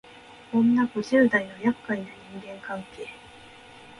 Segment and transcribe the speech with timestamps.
[0.49, 3.07] 女五十代のやっかいな人間関係